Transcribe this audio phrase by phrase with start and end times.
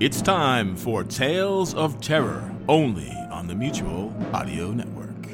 [0.00, 5.28] It's time for Tales of Terror, only on the Mutual Audio Network.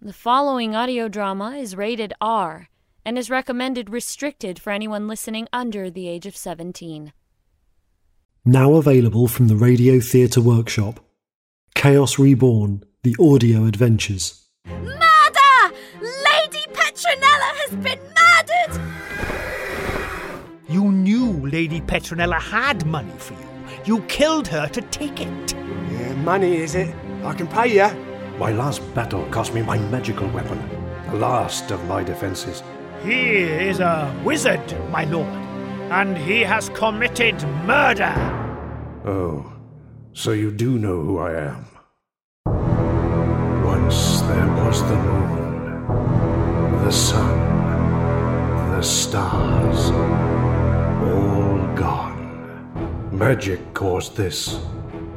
[0.00, 2.70] The following audio drama is rated R
[3.04, 7.12] and is recommended restricted for anyone listening under the age of 17.
[8.46, 11.00] Now available from the Radio Theatre Workshop
[11.74, 14.48] Chaos Reborn The Audio Adventures.
[14.64, 15.74] Murder!
[16.00, 17.99] Lady Petronella has been murdered!
[20.70, 23.48] You knew Lady Petronella had money for you.
[23.84, 25.52] You killed her to take it.
[25.90, 26.94] Yeah, money, is it?
[27.24, 27.90] I can pay you.
[28.38, 30.62] My last battle cost me my magical weapon,
[31.10, 32.62] the last of my defenses.
[33.02, 34.62] He is a wizard,
[34.92, 35.26] my lord,
[35.90, 38.14] and he has committed murder.
[39.04, 39.52] Oh,
[40.12, 41.66] so you do know who I am.
[43.64, 50.39] Once there was the moon, the sun, the stars, all gone.
[53.20, 54.58] Magic caused this.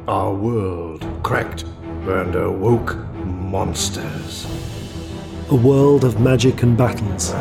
[0.10, 1.64] Our world cracked
[2.06, 4.46] and awoke monsters.
[5.52, 7.32] A world of magic and battles.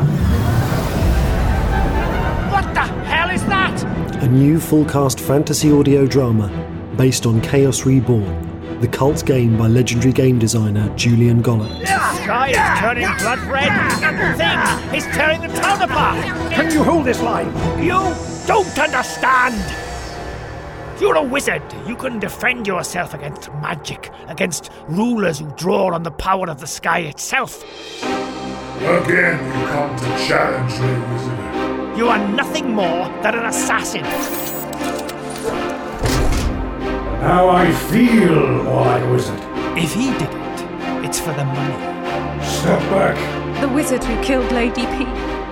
[2.49, 3.83] What the hell is that?
[4.23, 6.47] A new full cast fantasy audio drama
[6.95, 11.77] based on Chaos Reborn, the cult game by legendary game designer Julian Gollop.
[11.81, 11.87] The
[12.23, 13.69] sky is turning blood red,
[14.01, 16.23] and the thing is tearing the town apart.
[16.53, 17.47] Can you hold this line?
[17.83, 18.15] You
[18.47, 19.92] don't understand.
[21.03, 21.61] You're a wizard.
[21.85, 26.65] You can defend yourself against magic, against rulers who draw on the power of the
[26.65, 27.61] sky itself.
[28.01, 31.97] Again, you come to challenge me, wizard.
[31.97, 34.05] You are nothing more than an assassin.
[37.19, 39.41] How I feel, White Wizard.
[39.77, 42.45] If he did it, it's for the money.
[42.45, 43.59] Step back.
[43.59, 45.05] The wizard who killed Lady P.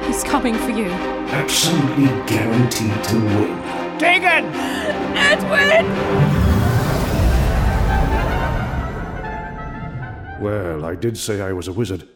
[0.08, 0.86] He's coming for you.
[0.86, 3.81] Absolutely guaranteed to win.
[4.02, 4.46] Dagon!
[5.16, 5.86] Edwin!
[10.42, 12.08] Well, I did say I was a wizard.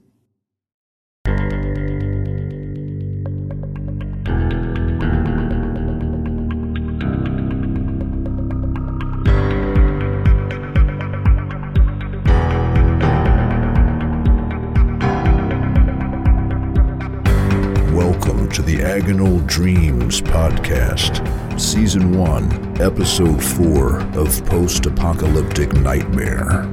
[18.55, 21.19] To the Agonal Dreams podcast,
[21.59, 26.65] Season 1, Episode 4 of Post Apocalyptic Nightmare.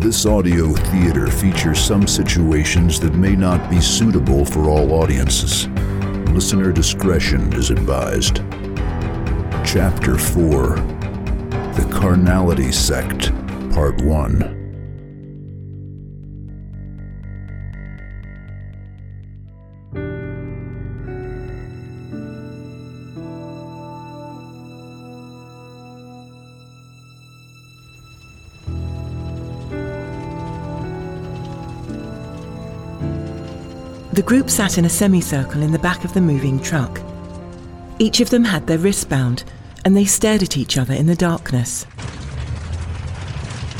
[0.00, 5.68] This audio theater features some situations that may not be suitable for all audiences.
[6.32, 8.38] Listener discretion is advised.
[9.64, 10.74] Chapter 4
[11.76, 13.30] The Carnality Sect,
[13.72, 14.55] Part 1.
[34.16, 37.02] The group sat in a semicircle in the back of the moving truck.
[37.98, 39.44] Each of them had their wrists bound,
[39.84, 41.84] and they stared at each other in the darkness.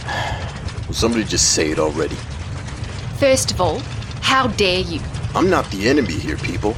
[0.86, 2.16] Will somebody just say it already?
[3.16, 3.78] First of all,
[4.20, 5.00] how dare you?
[5.34, 6.76] I'm not the enemy here, people.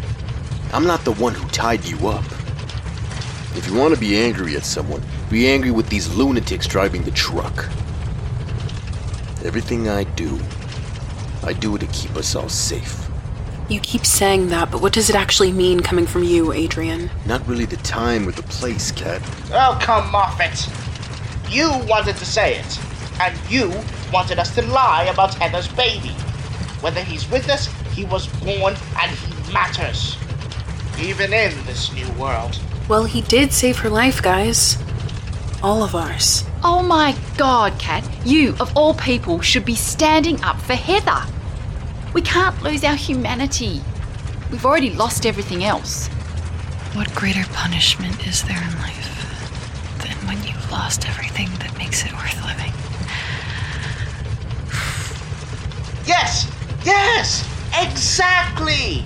[0.73, 2.25] I'm not the one who tied you up.
[3.57, 7.11] If you want to be angry at someone, be angry with these lunatics driving the
[7.11, 7.69] truck.
[9.45, 10.39] Everything I do,
[11.43, 13.08] I do it to keep us all safe.
[13.69, 17.11] You keep saying that, but what does it actually mean coming from you, Adrian?
[17.27, 19.21] Not really the time or the place, Kat.
[19.53, 20.67] Oh, come off it.
[21.53, 22.79] You wanted to say it,
[23.21, 23.71] and you
[24.11, 26.15] wanted us to lie about Heather's baby.
[26.81, 30.17] Whether he's with us, he was born and he matters.
[30.99, 32.59] Even in this new world.
[32.89, 34.79] Well, he did save her life, guys.
[35.63, 36.45] All of ours.
[36.65, 38.09] Oh my god, Kat.
[38.25, 41.23] You, of all people, should be standing up for Heather.
[42.15, 43.83] We can't lose our humanity.
[44.51, 46.09] We've already lost everything else.
[46.95, 52.13] What greater punishment is there in life than when you've lost everything that makes it
[52.13, 52.73] worth living?
[56.07, 56.51] Yes!
[56.85, 57.47] Yes!
[57.79, 59.05] Exactly!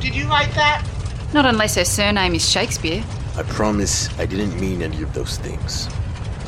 [0.00, 0.86] Did you write that?
[1.32, 3.02] Not unless her surname is Shakespeare.
[3.36, 5.88] I promise I didn't mean any of those things.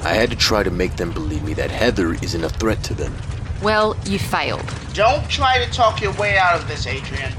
[0.03, 2.95] I had to try to make them believe me that Heather isn't a threat to
[2.95, 3.15] them.
[3.63, 4.65] Well, you failed.
[4.93, 7.33] Don't try to talk your way out of this, Adrian.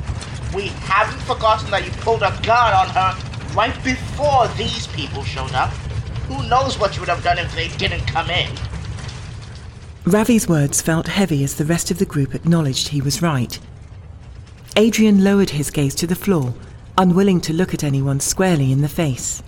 [0.53, 5.53] We haven't forgotten that you pulled a gun on her right before these people showed
[5.53, 5.69] up.
[6.27, 8.49] Who knows what you would have done if they didn't come in?
[10.05, 13.59] Ravi's words felt heavy as the rest of the group acknowledged he was right.
[14.75, 16.53] Adrian lowered his gaze to the floor,
[16.97, 19.41] unwilling to look at anyone squarely in the face.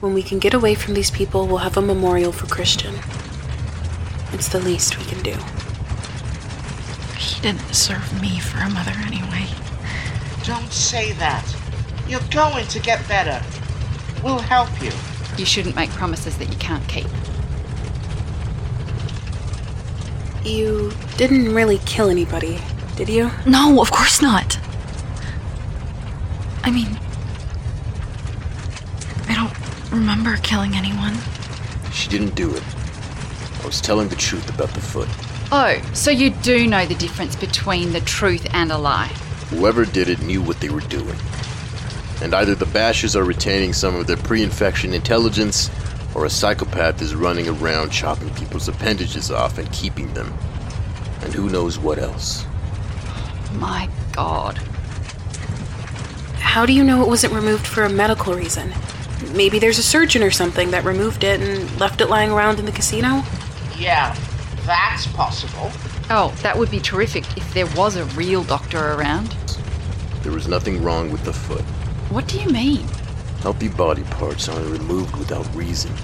[0.00, 2.94] When we can get away from these people, we'll have a memorial for Christian.
[4.32, 5.34] It's the least we can do.
[7.28, 9.46] He didn't serve me for a mother anyway.
[10.44, 11.44] Don't say that.
[12.08, 13.44] You're going to get better.
[14.24, 14.90] We'll help you.
[15.36, 17.06] You shouldn't make promises that you can't keep.
[20.42, 22.58] You didn't really kill anybody,
[22.96, 23.30] did you?
[23.46, 24.58] No, of course not.
[26.64, 26.98] I mean,
[29.28, 31.16] I don't remember killing anyone.
[31.92, 32.62] She didn't do it.
[33.62, 35.08] I was telling the truth about the foot.
[35.50, 39.06] Oh, so you do know the difference between the truth and a lie?
[39.48, 41.16] Whoever did it knew what they were doing.
[42.20, 45.70] And either the Bashers are retaining some of their pre infection intelligence,
[46.14, 50.34] or a psychopath is running around chopping people's appendages off and keeping them.
[51.22, 52.44] And who knows what else.
[53.54, 54.58] My god.
[56.34, 58.70] How do you know it wasn't removed for a medical reason?
[59.32, 62.66] Maybe there's a surgeon or something that removed it and left it lying around in
[62.66, 63.22] the casino?
[63.78, 64.14] Yeah,
[64.68, 65.70] that's possible.
[66.10, 69.28] Oh, that would be terrific if there was a real doctor around.
[70.22, 71.62] There was nothing wrong with the foot.
[72.10, 72.86] What do you mean?
[73.40, 75.94] Healthy body parts aren't removed without reason.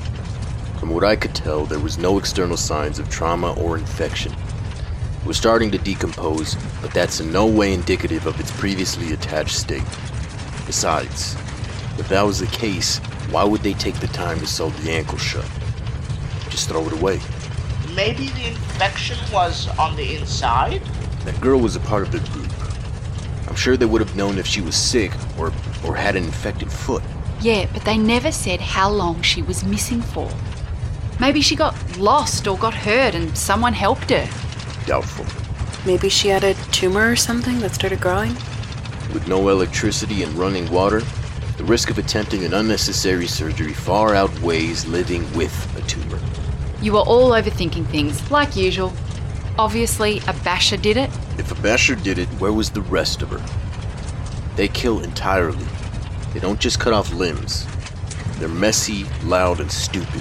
[0.79, 4.33] From what I could tell, there was no external signs of trauma or infection.
[4.33, 9.57] It was starting to decompose, but that's in no way indicative of its previously attached
[9.57, 9.85] state.
[10.67, 11.35] Besides,
[11.99, 12.99] if that was the case,
[13.31, 15.49] why would they take the time to sew the ankle shut?
[16.49, 17.21] Just throw it away.
[17.95, 20.83] Maybe the infection was on the inside?
[21.25, 22.51] That girl was a part of the group.
[23.49, 25.53] I'm sure they would have known if she was sick or,
[25.87, 27.03] or had an infected foot.
[27.41, 30.29] Yeah, but they never said how long she was missing for.
[31.21, 34.29] Maybe she got lost or got hurt and someone helped her.
[34.87, 35.27] Doubtful.
[35.87, 38.35] Maybe she had a tumor or something that started growing?
[39.13, 41.03] With no electricity and running water,
[41.59, 45.74] the risk of attempting an unnecessary surgery far outweighs living with a tumor.
[46.85, 48.93] You are all overthinking things, like usual.
[49.59, 51.09] Obviously, a basher did it.
[51.39, 53.43] If a basher did it, where was the rest of her?
[54.57, 55.65] They kill entirely.
[56.35, 57.67] They don't just cut off limbs.
[58.39, 60.21] They're messy, loud, and stupid.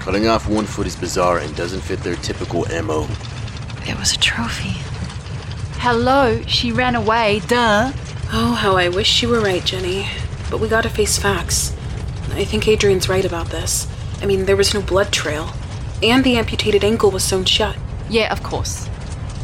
[0.00, 3.06] Cutting off one foot is bizarre and doesn't fit their typical MO.
[3.86, 4.80] It was a trophy.
[5.80, 7.92] Hello, she ran away, duh.
[8.32, 10.08] Oh, how I wish you were right, Jenny.
[10.50, 11.76] But we gotta face facts.
[12.32, 13.86] I think Adrian's right about this.
[14.22, 15.52] I mean, there was no blood trail.
[16.02, 17.76] And the amputated ankle was sewn shut.
[18.08, 18.88] Yeah, of course.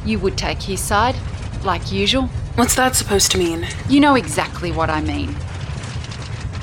[0.05, 1.17] You would take his side,
[1.65, 2.25] like usual.
[2.55, 3.67] What's that supposed to mean?
[3.89, 5.35] You know exactly what I mean.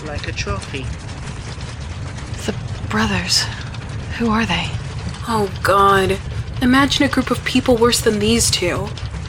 [0.05, 0.85] Like a trophy.
[2.45, 2.55] The
[2.89, 3.43] brothers.
[4.17, 4.67] Who are they?
[5.27, 6.19] Oh, God.
[6.61, 8.87] Imagine a group of people worse than these two.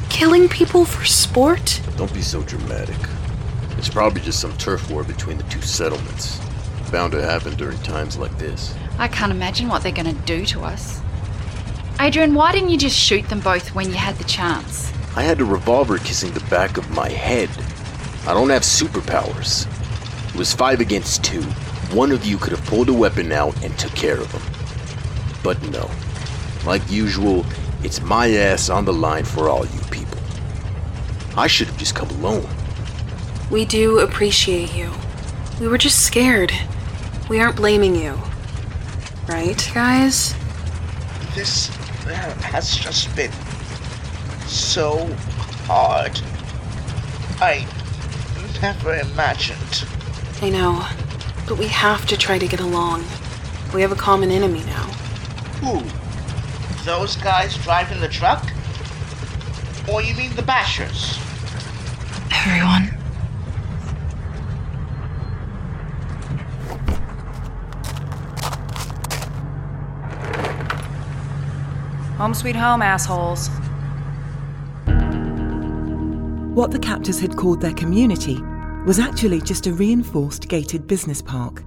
[0.08, 1.80] Killing people for sport?
[1.96, 2.96] Don't be so dramatic.
[3.78, 6.38] It's probably just some turf war between the two settlements.
[6.90, 8.74] Bound to happen during times like this.
[9.00, 11.00] I can't imagine what they're going to do to us.
[11.98, 14.92] Adrian, why didn't you just shoot them both when you had the chance?
[15.16, 17.48] I had a revolver kissing the back of my head.
[18.26, 19.66] I don't have superpowers.
[20.28, 21.40] It was five against two.
[21.96, 24.42] One of you could have pulled a weapon out and took care of them.
[25.42, 25.90] But no.
[26.66, 27.46] Like usual,
[27.82, 30.18] it's my ass on the line for all you people.
[31.38, 32.46] I should have just come alone.
[33.50, 34.92] We do appreciate you.
[35.58, 36.52] We were just scared.
[37.30, 38.18] We aren't blaming you.
[39.30, 40.34] Right, guys?
[41.36, 41.68] This
[42.42, 43.30] has just been
[44.48, 45.06] so
[45.66, 46.20] hard.
[47.40, 47.64] I
[48.60, 49.84] never imagined.
[50.42, 50.84] I know.
[51.46, 53.04] But we have to try to get along.
[53.72, 54.86] We have a common enemy now.
[55.62, 55.80] Who?
[56.84, 58.44] Those guys driving the truck?
[59.88, 61.18] Or you mean the bashers?
[62.32, 62.99] Everyone.
[72.20, 73.48] Home sweet home, assholes.
[76.54, 78.38] What the captors had called their community
[78.84, 81.64] was actually just a reinforced gated business park.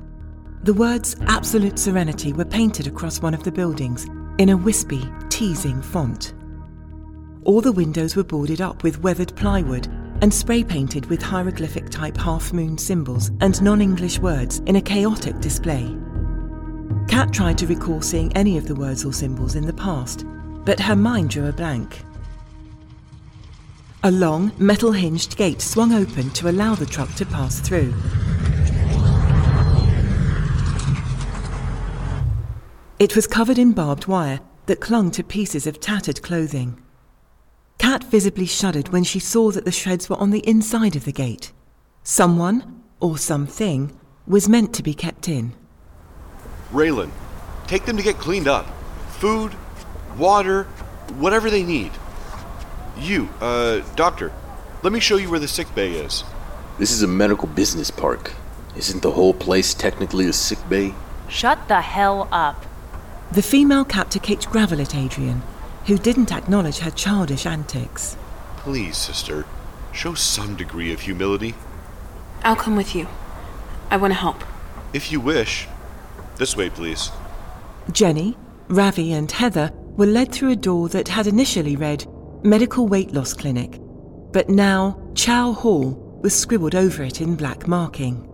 [0.61, 4.05] The words Absolute Serenity were painted across one of the buildings
[4.37, 6.35] in a wispy, teasing font.
[7.45, 9.87] All the windows were boarded up with weathered plywood
[10.21, 14.81] and spray painted with hieroglyphic type half moon symbols and non English words in a
[14.81, 15.97] chaotic display.
[17.07, 20.27] Kat tried to recall seeing any of the words or symbols in the past,
[20.65, 22.01] but her mind drew a blank.
[24.03, 27.93] A long, metal hinged gate swung open to allow the truck to pass through.
[32.99, 36.81] It was covered in barbed wire that clung to pieces of tattered clothing.
[37.77, 41.11] Kat visibly shuddered when she saw that the shreds were on the inside of the
[41.11, 41.51] gate.
[42.03, 45.53] Someone, or something, was meant to be kept in.
[46.71, 47.11] Raylan,
[47.67, 48.67] take them to get cleaned up.
[49.19, 49.53] Food,
[50.17, 50.63] water,
[51.17, 51.91] whatever they need.
[52.97, 54.31] You, uh, doctor,
[54.83, 56.23] let me show you where the sick bay is.
[56.77, 58.33] This is a medical business park.
[58.75, 60.93] Isn't the whole place technically a sick bay?
[61.29, 62.65] Shut the hell up.
[63.31, 65.41] The female captor kicked gravel at Adrian,
[65.85, 68.17] who didn't acknowledge her childish antics.
[68.57, 69.45] Please, sister,
[69.91, 71.55] show some degree of humility.
[72.43, 73.07] I'll come with you.
[73.89, 74.43] I want to help.
[74.93, 75.67] If you wish.
[76.37, 77.11] This way, please.
[77.91, 82.05] Jenny, Ravi, and Heather were led through a door that had initially read
[82.43, 83.79] Medical Weight Loss Clinic,
[84.31, 88.27] but now Chow Hall was scribbled over it in black marking.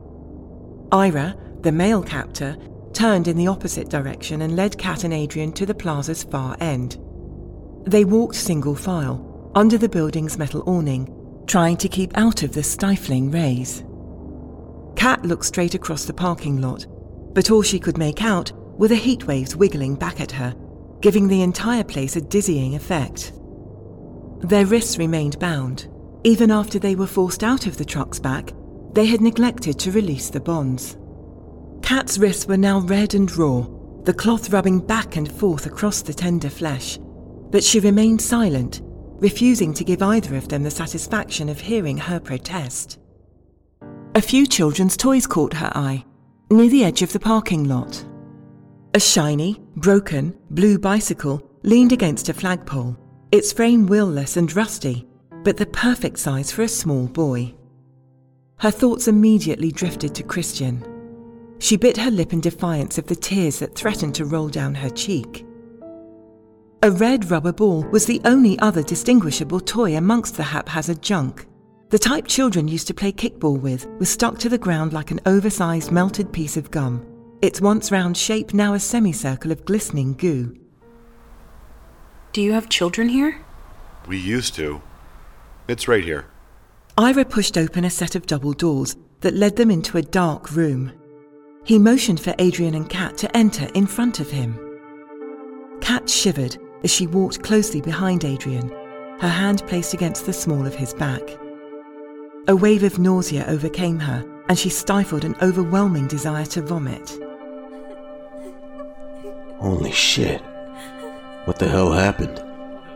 [0.91, 2.57] Ira, the male captor,
[2.93, 6.97] turned in the opposite direction and led Kat and Adrian to the plaza's far end.
[7.85, 11.13] They walked single file, under the building's metal awning,
[11.47, 13.83] trying to keep out of the stifling rays.
[14.95, 16.85] Kat looked straight across the parking lot,
[17.33, 20.55] but all she could make out were the heat waves wiggling back at her,
[21.01, 23.33] giving the entire place a dizzying effect.
[24.41, 25.87] Their wrists remained bound.
[26.23, 28.53] Even after they were forced out of the truck's back,
[28.93, 30.97] they had neglected to release the bonds.
[31.81, 33.65] Kat's wrists were now red and raw,
[34.03, 36.97] the cloth rubbing back and forth across the tender flesh,
[37.51, 38.81] but she remained silent,
[39.21, 42.99] refusing to give either of them the satisfaction of hearing her protest.
[44.15, 46.03] A few children's toys caught her eye,
[46.51, 48.03] near the edge of the parking lot.
[48.93, 52.97] A shiny, broken, blue bicycle leaned against a flagpole,
[53.31, 55.07] its frame wheelless and rusty,
[55.43, 57.53] but the perfect size for a small boy.
[58.59, 60.83] Her thoughts immediately drifted to Christian.
[61.59, 64.89] She bit her lip in defiance of the tears that threatened to roll down her
[64.89, 65.45] cheek.
[66.83, 71.45] A red rubber ball was the only other distinguishable toy amongst the haphazard junk.
[71.89, 75.19] The type children used to play kickball with was stuck to the ground like an
[75.25, 77.05] oversized melted piece of gum,
[77.41, 80.55] its once round shape now a semicircle of glistening goo.
[82.33, 83.41] Do you have children here?
[84.07, 84.81] We used to.
[85.67, 86.25] It's right here.
[86.97, 90.91] Ira pushed open a set of double doors that led them into a dark room.
[91.63, 94.59] He motioned for Adrian and Kat to enter in front of him.
[95.81, 98.69] Kat shivered as she walked closely behind Adrian,
[99.19, 101.21] her hand placed against the small of his back.
[102.47, 107.19] A wave of nausea overcame her, and she stifled an overwhelming desire to vomit.
[109.59, 110.41] Holy shit.
[111.45, 112.35] What the hell happened?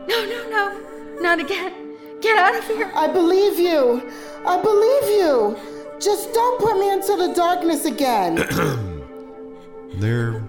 [0.07, 1.21] No, no, no.
[1.21, 1.97] Not again.
[2.21, 2.91] Get out of here.
[2.95, 4.09] I believe you.
[4.45, 5.57] I believe you.
[5.99, 8.35] Just don't put me into the darkness again.
[9.99, 10.41] there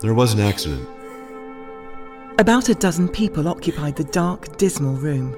[0.00, 0.88] there was an accident.
[2.38, 5.36] About a dozen people occupied the dark, dismal room.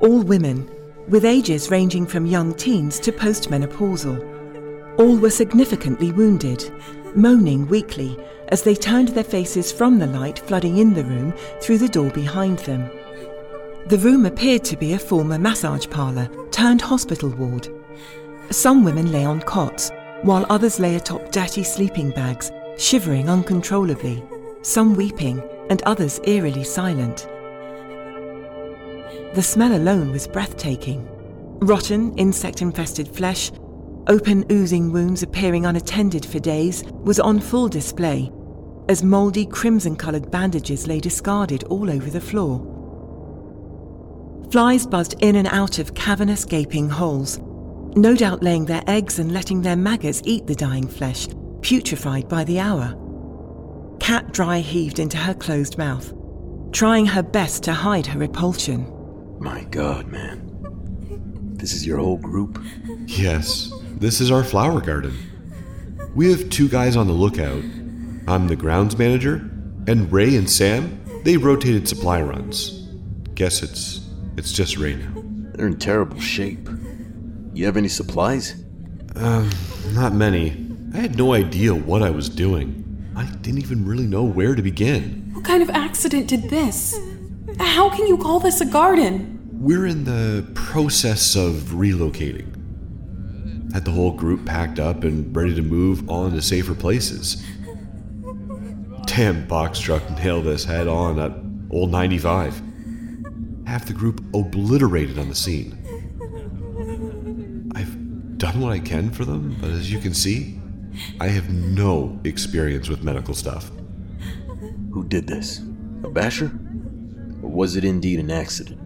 [0.00, 0.68] All women,
[1.08, 4.98] with ages ranging from young teens to postmenopausal.
[4.98, 6.72] All were significantly wounded,
[7.14, 11.78] moaning weakly as they turned their faces from the light flooding in the room through
[11.78, 12.90] the door behind them.
[13.86, 17.68] The room appeared to be a former massage parlour turned hospital ward.
[18.50, 19.90] Some women lay on cots,
[20.22, 24.22] while others lay atop dirty sleeping bags, shivering uncontrollably,
[24.62, 27.28] some weeping and others eerily silent.
[29.34, 31.06] The smell alone was breathtaking.
[31.60, 33.50] Rotten, insect infested flesh,
[34.08, 38.30] open, oozing wounds appearing unattended for days, was on full display,
[38.88, 42.72] as mouldy, crimson coloured bandages lay discarded all over the floor.
[44.50, 47.40] Flies buzzed in and out of cavernous, gaping holes,
[47.96, 51.26] no doubt laying their eggs and letting their maggots eat the dying flesh,
[51.60, 52.94] putrefied by the hour.
[53.98, 56.14] Kat dry heaved into her closed mouth,
[56.72, 58.86] trying her best to hide her repulsion.
[59.40, 60.52] My god, man.
[61.54, 62.62] This is your whole group?
[63.06, 65.16] Yes, this is our flower garden.
[66.14, 67.62] We have two guys on the lookout.
[68.28, 69.36] I'm the grounds manager,
[69.86, 72.88] and Ray and Sam, they rotated supply runs.
[73.34, 75.22] Guess it's it's just Ray now.
[75.54, 76.68] They're in terrible shape.
[77.54, 78.62] You have any supplies?
[79.14, 79.50] Um,
[79.92, 80.50] not many.
[80.92, 82.82] I had no idea what I was doing.
[83.16, 85.30] I didn't even really know where to begin.
[85.32, 86.98] What kind of accident did this?
[87.58, 89.48] How can you call this a garden?
[89.52, 92.55] We're in the process of relocating.
[93.72, 97.44] Had the whole group packed up and ready to move on to safer places.
[99.06, 101.32] Damn box truck nailed us head on at
[101.70, 102.62] Old 95.
[103.66, 105.82] Half the group obliterated on the scene.
[107.74, 110.60] I've done what I can for them, but as you can see,
[111.20, 113.70] I have no experience with medical stuff.
[114.92, 115.58] Who did this?
[116.04, 116.46] A basher?
[117.42, 118.80] Or was it indeed an accident?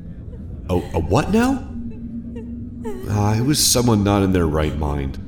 [0.68, 1.69] A, a what now?
[3.12, 5.18] Ah, it was someone not in their right mind.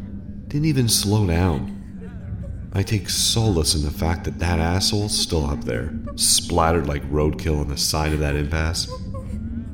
[0.47, 2.71] Didn't even slow down.
[2.73, 7.61] I take solace in the fact that that asshole's still up there, splattered like roadkill
[7.61, 8.89] on the side of that impasse.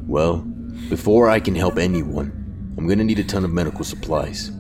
[0.06, 0.38] Well,
[0.88, 4.52] before I can help anyone, I'm gonna need a ton of medical supplies.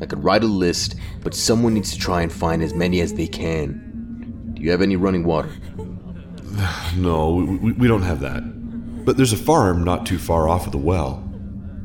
[0.00, 3.14] I could write a list, but someone needs to try and find as many as
[3.14, 4.52] they can.
[4.54, 5.50] Do you have any running water?
[6.96, 8.42] No, we, we don't have that.
[9.04, 11.31] But there's a farm not too far off of the well.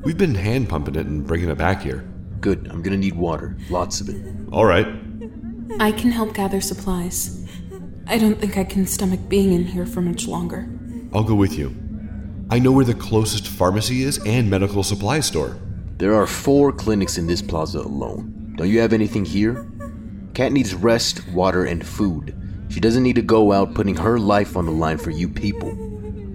[0.07, 2.07] We've been hand pumping it and bringing it back here.
[2.39, 3.57] Good, I'm gonna need water.
[3.69, 4.15] Lots of it.
[4.53, 4.87] All right.
[5.81, 7.45] I can help gather supplies.
[8.07, 10.65] I don't think I can stomach being in here for much longer.
[11.13, 11.75] I'll go with you.
[12.49, 15.57] I know where the closest pharmacy is and medical supply store.
[15.97, 18.53] There are four clinics in this plaza alone.
[18.55, 19.69] Don't you have anything here?
[20.33, 22.33] Kat needs rest, water, and food.
[22.69, 25.71] She doesn't need to go out putting her life on the line for you people.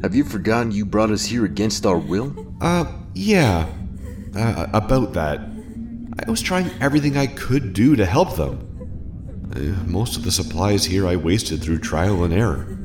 [0.02, 2.36] Have you forgotten you brought us here against our will?
[2.60, 3.68] Uh, yeah.
[4.34, 5.40] Uh, about that.
[6.26, 8.68] I was trying everything I could do to help them.
[9.54, 12.78] Uh, most of the supplies here I wasted through trial and error.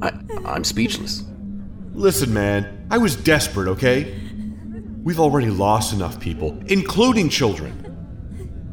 [0.00, 0.12] I,
[0.44, 1.24] I'm speechless.
[1.92, 4.14] Listen, man, I was desperate, okay?
[5.02, 7.84] We've already lost enough people, including children.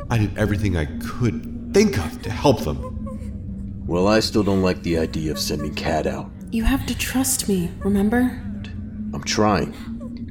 [0.09, 3.83] I did everything I could think of to help them.
[3.87, 6.29] Well, I still don't like the idea of sending Kat out.
[6.51, 8.19] You have to trust me, remember?
[9.13, 9.73] I'm trying.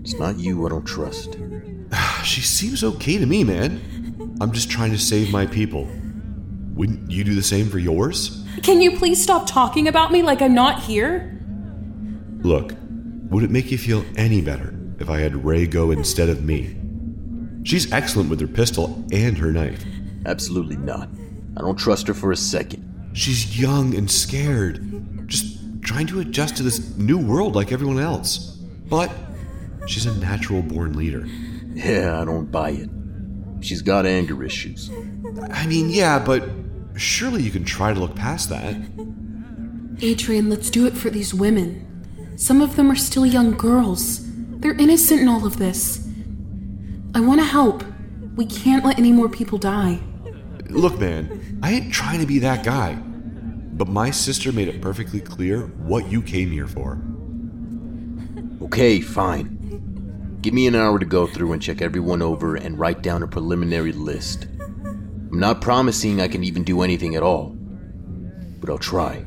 [0.05, 1.39] It's not you I don't trust.
[2.25, 4.37] she seems okay to me, man.
[4.39, 5.89] I'm just trying to save my people.
[6.75, 8.47] Wouldn't you do the same for yours?
[8.63, 11.41] Can you please stop talking about me like I'm not here?
[12.41, 12.75] Look,
[13.31, 16.77] would it make you feel any better if I had Ray go instead of me?
[17.63, 19.83] She's excellent with her pistol and her knife.
[20.27, 21.09] Absolutely not.
[21.57, 23.11] I don't trust her for a second.
[23.15, 28.59] She's young and scared, just trying to adjust to this new world like everyone else.
[28.87, 29.11] But
[29.87, 31.27] she's a natural born leader.
[31.75, 32.91] Yeah, I don't buy it.
[33.61, 34.91] She's got anger issues.
[35.51, 36.49] I mean, yeah, but
[36.97, 38.77] surely you can try to look past that.
[40.03, 42.35] Adrian, let's do it for these women.
[42.37, 44.21] Some of them are still young girls.
[44.61, 46.07] They're innocent in all of this.
[47.15, 47.85] I want to help.
[48.35, 50.01] We can't let any more people die.
[50.69, 52.95] Look, man, I ain't trying to be that guy.
[52.95, 57.01] But my sister made it perfectly clear what you came here for.
[58.63, 59.54] Okay, fine.
[60.45, 63.27] Give me an hour to go through and check everyone over and write down a
[63.27, 64.47] preliminary list.
[64.61, 67.57] I'm not promising I can even do anything at all,
[68.61, 69.25] but I'll try.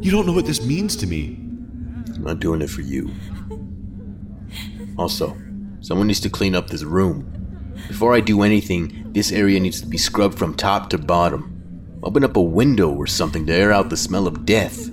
[0.00, 1.36] You don't know what this means to me.
[2.16, 3.12] I'm not doing it for you.
[4.96, 5.36] Also,
[5.82, 7.76] someone needs to clean up this room.
[7.86, 12.00] Before I do anything, this area needs to be scrubbed from top to bottom.
[12.02, 14.90] Open up a window or something to air out the smell of death.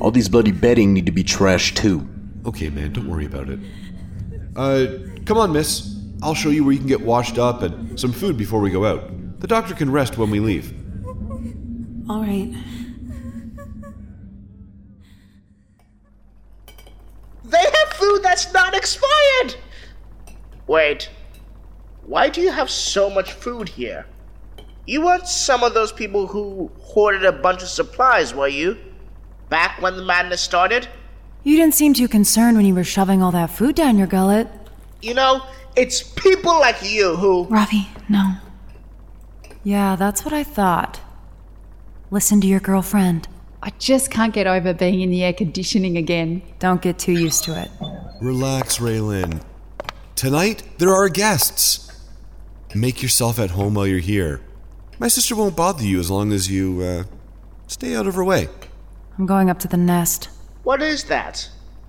[0.00, 2.08] All these bloody bedding need to be trashed too.
[2.46, 3.58] Okay, man, don't worry about it.
[4.58, 5.96] Uh, come on, miss.
[6.20, 8.84] I'll show you where you can get washed up and some food before we go
[8.84, 9.40] out.
[9.40, 10.74] The doctor can rest when we leave.
[12.10, 12.52] All right.
[17.44, 19.54] They have food that's not expired!
[20.66, 21.08] Wait,
[22.04, 24.06] why do you have so much food here?
[24.88, 28.76] You weren't some of those people who hoarded a bunch of supplies, were you?
[29.50, 30.88] Back when the madness started?
[31.48, 34.48] You didn't seem too concerned when you were shoving all that food down your gullet.
[35.00, 37.44] You know, it's people like you who.
[37.44, 38.34] Ravi, no.
[39.64, 41.00] Yeah, that's what I thought.
[42.10, 43.28] Listen to your girlfriend.
[43.62, 46.42] I just can't get over being in the air conditioning again.
[46.58, 47.70] Don't get too used to it.
[48.20, 49.42] Relax, Raylan.
[50.16, 51.90] Tonight, there are guests.
[52.74, 54.42] Make yourself at home while you're here.
[54.98, 57.04] My sister won't bother you as long as you, uh,
[57.68, 58.50] stay out of her way.
[59.16, 60.28] I'm going up to the nest.
[60.68, 61.48] What is that?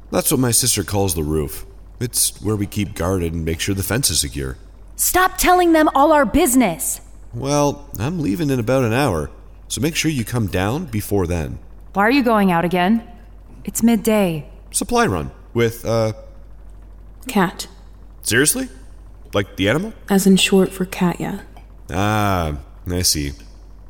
[0.09, 1.65] That's what my sister calls the roof.
[1.99, 4.55] It's where we keep guarded and make sure the fence is secure.
[4.95, 7.01] Stop telling them all our business!
[7.33, 9.31] Well, I'm leaving in about an hour,
[9.67, 11.59] so make sure you come down before then.
[11.91, 13.05] Why are you going out again?
[13.65, 14.49] It's midday.
[14.71, 16.13] Supply run with, uh.
[17.27, 17.67] Cat.
[18.21, 18.69] Seriously?
[19.33, 19.91] Like the animal?
[20.09, 21.45] As in short for Katya.
[21.91, 23.33] Ah, I see.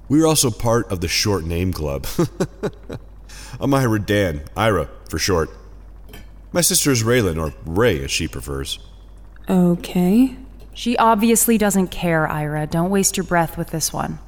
[0.07, 2.07] We are also part of the Short Name Club.
[3.61, 5.49] I'm Ira Dan, Ira for short.
[6.53, 8.79] My sister is Raylan, or Ray as she prefers.
[9.49, 10.37] Okay.
[10.73, 12.65] She obviously doesn't care, Ira.
[12.67, 14.19] Don't waste your breath with this one.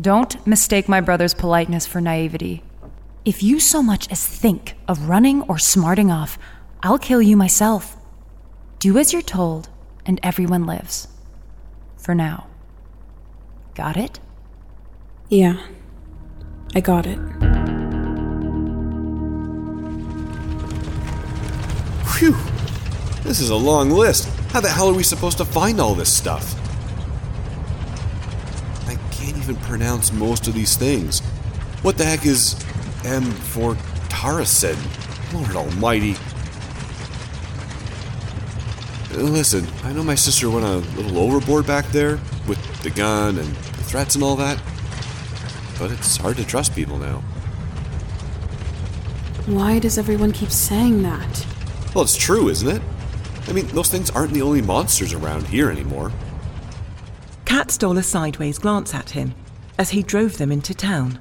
[0.00, 2.62] Don't mistake my brother's politeness for naivety.
[3.26, 6.38] If you so much as think of running or smarting off,
[6.82, 7.96] I'll kill you myself.
[8.78, 9.68] Do as you're told,
[10.06, 11.08] and everyone lives.
[11.98, 12.46] For now.
[13.74, 14.18] Got it?
[15.28, 15.60] Yeah.
[16.74, 17.18] I got it.
[22.14, 22.36] Phew!
[23.24, 24.28] This is a long list.
[24.52, 26.54] How the hell are we supposed to find all this stuff?
[28.88, 31.20] I can't even pronounce most of these things.
[31.82, 32.54] What the heck is
[33.04, 33.74] M for
[34.08, 34.76] Tarasid?
[35.32, 36.14] Lord almighty.
[39.12, 43.38] Uh, listen, I know my sister went a little overboard back there with the gun
[43.38, 44.62] and the threats and all that
[45.80, 47.22] but it's hard to trust people now.
[49.46, 51.46] Why does everyone keep saying that?
[51.94, 52.82] Well, it's true, isn't it?
[53.48, 56.12] I mean, those things aren't the only monsters around here anymore.
[57.46, 59.34] Kat stole a sideways glance at him
[59.78, 61.18] as he drove them into town.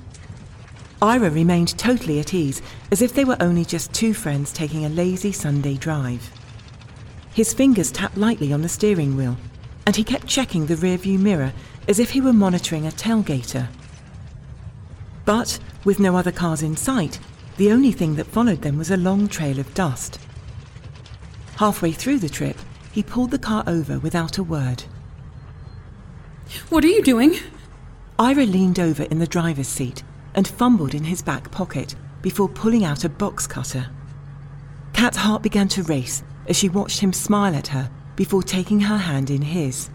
[1.01, 4.89] Ira remained totally at ease, as if they were only just two friends taking a
[4.89, 6.29] lazy Sunday drive.
[7.33, 9.37] His fingers tapped lightly on the steering wheel,
[9.85, 11.53] and he kept checking the rearview mirror
[11.87, 13.69] as if he were monitoring a tailgater.
[15.29, 17.19] But, with no other cars in sight,
[17.57, 20.19] the only thing that followed them was a long trail of dust.
[21.57, 22.57] Halfway through the trip,
[22.91, 24.85] he pulled the car over without a word.
[26.69, 27.35] What are you doing?
[28.17, 30.01] Ira leaned over in the driver's seat
[30.33, 33.85] and fumbled in his back pocket before pulling out a box cutter.
[34.93, 38.97] Kat's heart began to race as she watched him smile at her before taking her
[38.97, 39.91] hand in his.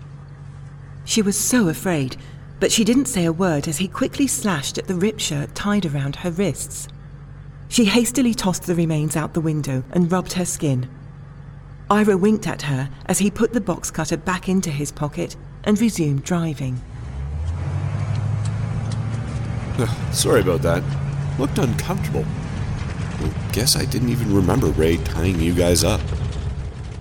[1.05, 2.17] She was so afraid,
[2.65, 5.85] but she didn't say a word as he quickly slashed at the rip shirt tied
[5.85, 6.89] around her wrists.
[7.69, 10.89] She hastily tossed the remains out the window and rubbed her skin.
[11.91, 15.79] Ira winked at her as he put the box cutter back into his pocket and
[15.79, 16.81] resumed driving.
[20.11, 20.83] Sorry about that.
[21.39, 22.25] Looked uncomfortable.
[23.21, 26.01] Well, guess I didn't even remember Ray tying you guys up.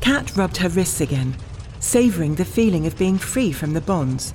[0.02, 1.38] Kat rubbed her wrists again,
[1.80, 4.34] savouring the feeling of being free from the bonds.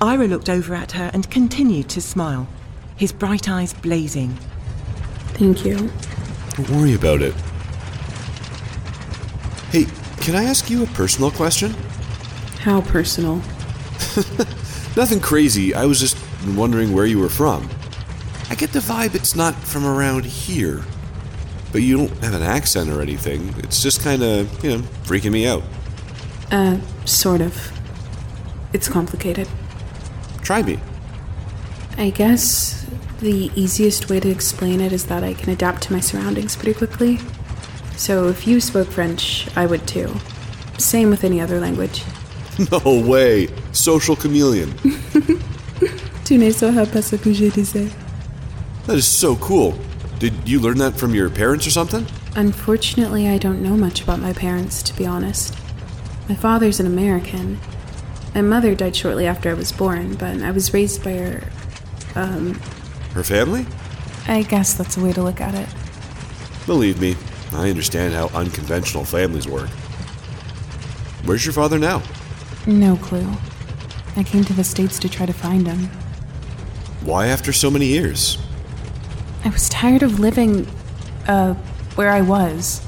[0.00, 2.46] Ira looked over at her and continued to smile,
[2.96, 4.30] his bright eyes blazing.
[5.34, 5.90] Thank you.
[6.54, 7.34] Don't worry about it.
[9.70, 9.86] Hey,
[10.18, 11.74] can I ask you a personal question?
[12.60, 13.36] How personal?
[14.96, 15.74] Nothing crazy.
[15.74, 16.16] I was just
[16.56, 17.68] wondering where you were from.
[18.50, 20.82] I get the vibe it's not from around here.
[21.72, 23.54] But you don't have an accent or anything.
[23.58, 25.62] It's just kind of, you know, freaking me out.
[26.50, 27.72] Uh, sort of.
[28.72, 29.48] It's complicated.
[30.48, 30.78] Try me.
[31.98, 32.86] I guess
[33.20, 36.72] the easiest way to explain it is that I can adapt to my surroundings pretty
[36.72, 37.18] quickly.
[37.98, 40.10] So if you spoke French, I would too.
[40.78, 42.02] Same with any other language.
[42.72, 43.48] No way.
[43.72, 44.72] Social chameleon.
[46.24, 47.92] Tu ne sauras pas ce que je disais.
[48.86, 49.78] That is so cool.
[50.18, 52.06] Did you learn that from your parents or something?
[52.36, 55.54] Unfortunately, I don't know much about my parents, to be honest.
[56.26, 57.60] My father's an American.
[58.34, 61.42] My mother died shortly after I was born, but I was raised by her.
[62.14, 62.54] Um.
[63.14, 63.66] Her family?
[64.26, 65.68] I guess that's a way to look at it.
[66.66, 67.16] Believe me,
[67.52, 69.70] I understand how unconventional families work.
[71.24, 72.02] Where's your father now?
[72.66, 73.26] No clue.
[74.16, 75.86] I came to the States to try to find him.
[77.02, 78.36] Why after so many years?
[79.44, 80.66] I was tired of living,
[81.26, 81.54] uh,
[81.94, 82.86] where I was.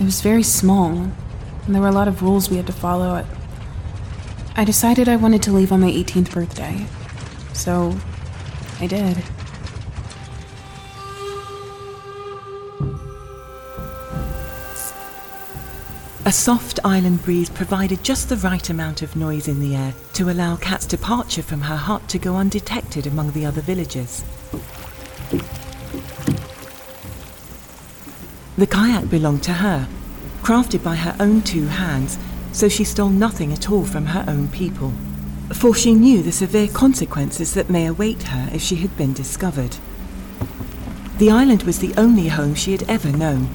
[0.00, 0.90] It was very small,
[1.66, 3.24] and there were a lot of rules we had to follow.
[4.54, 6.86] I decided I wanted to leave on my 18th birthday.
[7.54, 7.96] So,
[8.80, 9.22] I did.
[16.24, 20.30] A soft island breeze provided just the right amount of noise in the air to
[20.30, 24.22] allow Kat's departure from her hut to go undetected among the other villagers.
[28.56, 29.88] The kayak belonged to her,
[30.42, 32.18] crafted by her own two hands,
[32.52, 34.92] so she stole nothing at all from her own people,
[35.52, 39.76] for she knew the severe consequences that may await her if she had been discovered.
[41.18, 43.48] The island was the only home she had ever known,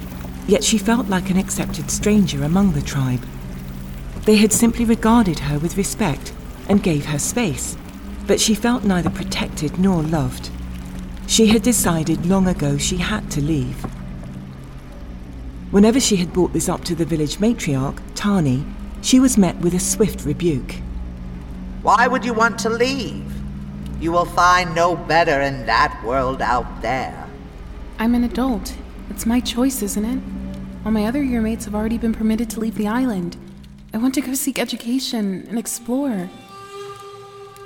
[0.46, 3.24] yet she felt like an accepted stranger among the tribe.
[4.24, 6.32] They had simply regarded her with respect
[6.68, 7.76] and gave her space,
[8.26, 10.50] but she felt neither protected nor loved.
[11.26, 13.84] She had decided long ago she had to leave.
[15.70, 18.64] Whenever she had brought this up to the village matriarch, Tani,
[19.02, 20.76] she was met with a swift rebuke.
[21.82, 23.32] Why would you want to leave?
[24.00, 27.26] You will find no better in that world out there.
[27.98, 28.76] I'm an adult.
[29.10, 30.20] It's my choice, isn't it?
[30.84, 33.36] All my other year mates have already been permitted to leave the island.
[33.92, 36.28] I want to go seek education and explore.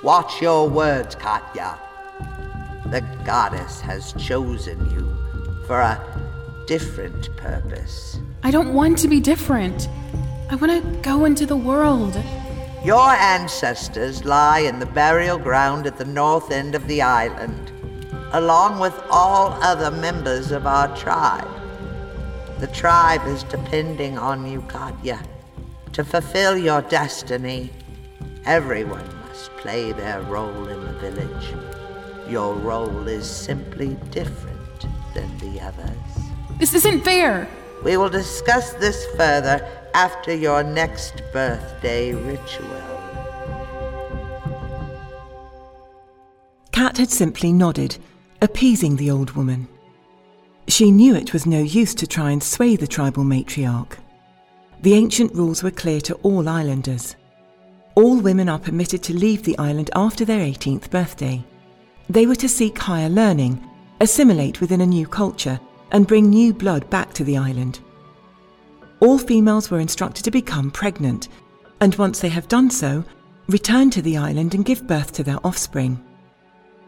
[0.03, 1.79] Watch your words, Katya.
[2.87, 6.01] The goddess has chosen you for a
[6.66, 8.18] different purpose.
[8.42, 9.88] I don't want to be different.
[10.53, 12.15] I want to go into the world.
[12.85, 17.73] Your ancestors lie in the burial ground at the north end of the island,
[18.33, 21.49] along with all other members of our tribe.
[22.59, 25.23] The tribe is depending on you, Katya,
[25.95, 27.71] to fulfill your destiny.
[28.45, 31.55] Everyone must play their role in the village.
[32.29, 35.97] Your role is simply different than the others.
[36.59, 37.49] This isn't fair.
[37.83, 42.83] We will discuss this further after your next birthday ritual.
[46.72, 47.98] Kat had simply nodded,
[48.40, 49.68] appeasing the old woman.
[50.68, 53.98] She knew it was no use to try and sway the tribal matriarch.
[54.81, 57.14] The ancient rules were clear to all islanders.
[57.94, 61.44] All women are permitted to leave the island after their 18th birthday.
[62.09, 63.62] They were to seek higher learning,
[64.00, 65.61] assimilate within a new culture,
[65.92, 67.81] and bring new blood back to the island.
[69.03, 71.29] All females were instructed to become pregnant,
[71.81, 73.03] and once they have done so,
[73.49, 76.01] return to the island and give birth to their offspring.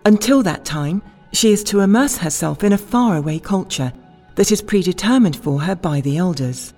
[0.06, 3.92] Until that time, she is to immerse herself in a faraway culture
[4.36, 6.72] that is predetermined for her by the elders.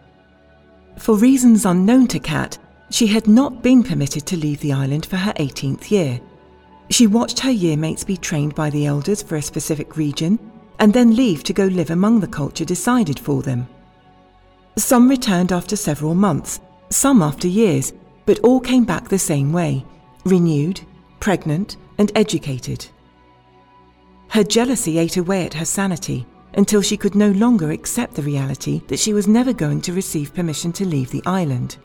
[0.96, 2.56] For reasons unknown to Kat,
[2.88, 6.18] she had not been permitted to leave the island for her 18th year.
[6.88, 10.38] She watched her yearmates be trained by the elders for a specific region
[10.78, 13.68] and then leave to go live among the culture decided for them.
[14.78, 16.60] Some returned after several months,
[16.90, 17.94] some after years,
[18.26, 19.84] but all came back the same way
[20.24, 20.80] renewed,
[21.20, 22.84] pregnant, and educated.
[24.28, 28.82] Her jealousy ate away at her sanity until she could no longer accept the reality
[28.88, 31.76] that she was never going to receive permission to leave the island.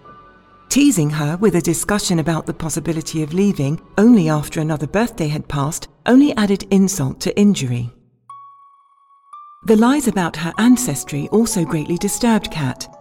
[0.69, 5.47] Teasing her with a discussion about the possibility of leaving only after another birthday had
[5.47, 7.91] passed only added insult to injury.
[9.63, 12.91] The lies about her ancestry also greatly disturbed Kat.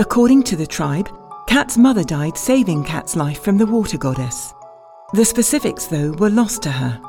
[0.00, 1.08] According to the tribe,
[1.46, 4.52] Kat's mother died saving Kat's life from the water goddess.
[5.12, 7.00] The specifics, though, were lost to her.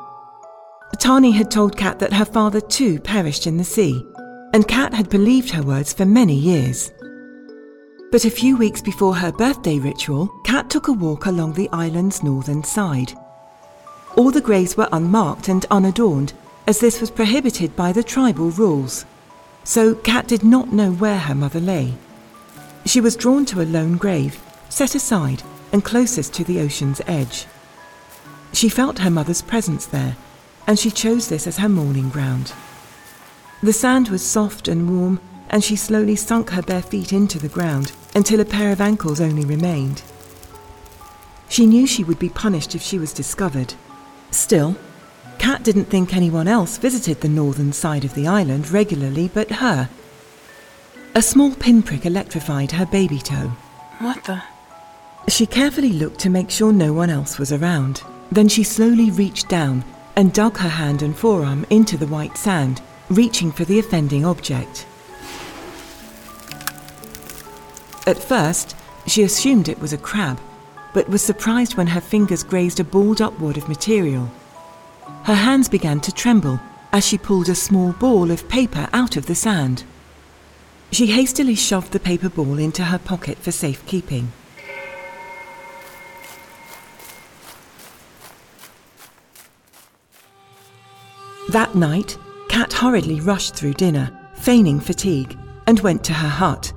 [1.00, 4.06] Tani had told Kat that her father too perished in the sea,
[4.54, 6.92] and Kat had believed her words for many years.
[8.12, 12.22] But a few weeks before her birthday ritual, Kat took a walk along the island's
[12.22, 13.14] northern side.
[14.16, 16.34] All the graves were unmarked and unadorned,
[16.66, 19.04] as this was prohibited by the tribal rules.
[19.64, 21.94] So Kat did not know where her mother lay.
[22.86, 27.46] She was drawn to a lone grave, set aside and closest to the ocean's edge.
[28.52, 30.16] She felt her mother's presence there
[30.66, 32.52] and she chose this as her mourning ground.
[33.62, 35.20] The sand was soft and warm,
[35.50, 39.20] and she slowly sunk her bare feet into the ground until a pair of ankles
[39.20, 40.02] only remained.
[41.48, 43.74] She knew she would be punished if she was discovered.
[44.30, 44.76] Still,
[45.42, 49.88] Kat didn't think anyone else visited the northern side of the island regularly but her.
[51.16, 53.50] A small pinprick electrified her baby toe.
[53.98, 54.40] What the?
[55.26, 58.04] She carefully looked to make sure no one else was around.
[58.30, 62.80] Then she slowly reached down and dug her hand and forearm into the white sand,
[63.10, 64.86] reaching for the offending object.
[68.06, 68.76] At first,
[69.08, 70.40] she assumed it was a crab,
[70.94, 74.30] but was surprised when her fingers grazed a balled up wad of material.
[75.24, 76.60] Her hands began to tremble
[76.92, 79.84] as she pulled a small ball of paper out of the sand.
[80.90, 84.32] She hastily shoved the paper ball into her pocket for safekeeping.
[91.48, 96.72] That night, Kat hurriedly rushed through dinner, feigning fatigue, and went to her hut.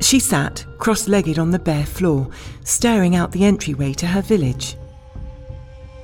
[0.00, 2.28] She sat, cross legged on the bare floor,
[2.64, 4.76] staring out the entryway to her village.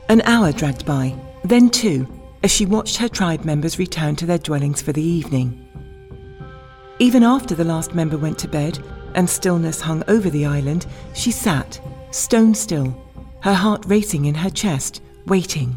[0.08, 2.06] An hour dragged by, then two,
[2.42, 5.58] as she watched her tribe members return to their dwellings for the evening.
[6.98, 8.78] Even after the last member went to bed
[9.14, 12.96] and stillness hung over the island, she sat, stone still,
[13.40, 15.76] her heart racing in her chest, waiting.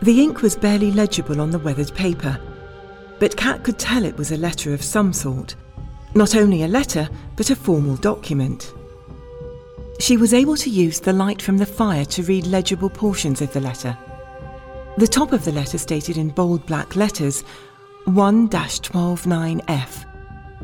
[0.00, 2.40] The ink was barely legible on the weathered paper,
[3.18, 5.56] but Kat could tell it was a letter of some sort.
[6.14, 8.72] Not only a letter, but a formal document.
[9.98, 13.52] She was able to use the light from the fire to read legible portions of
[13.52, 13.98] the letter.
[14.96, 17.44] The top of the letter stated in bold black letters
[18.06, 20.04] I 129F.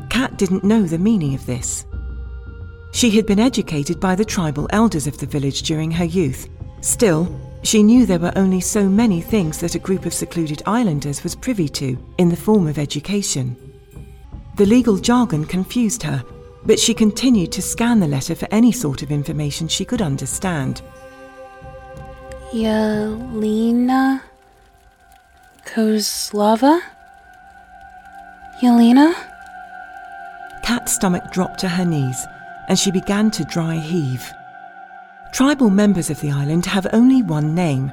[0.09, 1.85] Kat didn't know the meaning of this.
[2.91, 6.47] She had been educated by the tribal elders of the village during her youth.
[6.81, 11.23] Still, she knew there were only so many things that a group of secluded islanders
[11.23, 13.57] was privy to in the form of education.
[14.55, 16.23] The legal jargon confused her,
[16.65, 20.81] but she continued to scan the letter for any sort of information she could understand.
[22.51, 24.21] Yelena
[25.65, 26.81] Kozlova?
[28.61, 29.13] Yelena?
[30.63, 32.25] Kat's stomach dropped to her knees,
[32.69, 34.31] and she began to dry heave.
[35.33, 37.91] Tribal members of the island have only one name.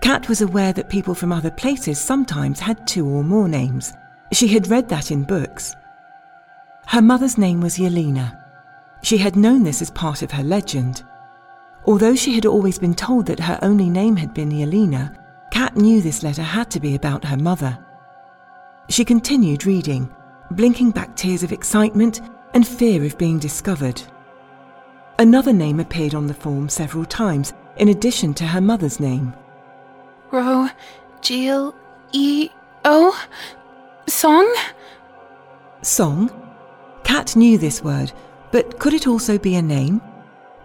[0.00, 3.92] Kat was aware that people from other places sometimes had two or more names,
[4.32, 5.74] She had read that in books.
[6.88, 8.42] Her mother's name was Yelena.
[9.02, 11.04] She had known this as part of her legend.
[11.84, 15.14] Although she had always been told that her only name had been Yelena,
[15.50, 17.78] Kat knew this letter had to be about her mother.
[18.88, 20.08] She continued reading,
[20.52, 22.22] blinking back tears of excitement
[22.54, 24.02] and fear of being discovered.
[25.18, 29.34] Another name appeared on the form several times, in addition to her mother's name.
[30.30, 30.68] Ro,
[31.20, 31.74] Jill,
[32.12, 32.48] E,
[32.86, 33.26] O,
[34.06, 34.56] Song?
[35.82, 36.47] Song?
[37.08, 38.12] Kat knew this word,
[38.52, 40.02] but could it also be a name?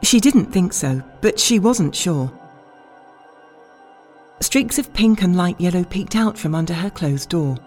[0.02, 2.30] She didn't think so, but she wasn't sure.
[4.42, 7.58] Streaks of pink and light yellow peeked out from under her closed door.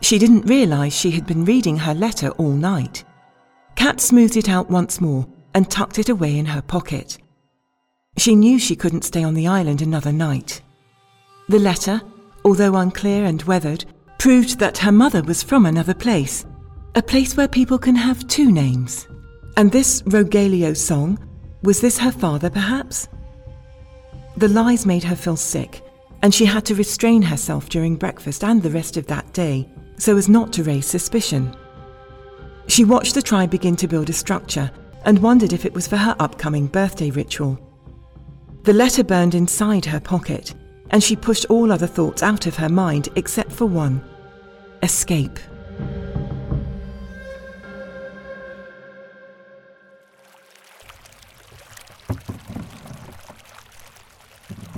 [0.00, 3.02] She didn't realise she had been reading her letter all night.
[3.74, 7.18] Kat smoothed it out once more and tucked it away in her pocket.
[8.16, 10.62] She knew she couldn't stay on the island another night.
[11.48, 12.00] The letter,
[12.44, 13.86] although unclear and weathered,
[14.20, 16.46] proved that her mother was from another place,
[16.96, 19.08] a place where people can have two names.
[19.56, 21.18] And this Rogelio song,
[21.62, 23.08] was this her father perhaps?
[24.36, 25.82] The lies made her feel sick,
[26.22, 30.16] and she had to restrain herself during breakfast and the rest of that day so
[30.16, 31.54] as not to raise suspicion.
[32.66, 34.70] She watched the tribe begin to build a structure
[35.04, 37.58] and wondered if it was for her upcoming birthday ritual.
[38.62, 40.54] The letter burned inside her pocket,
[40.90, 44.02] and she pushed all other thoughts out of her mind except for one
[44.82, 45.38] escape.